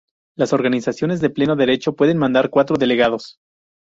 [0.35, 3.37] Las organizaciones de pleno derecho pueden mandar cuatro delegados.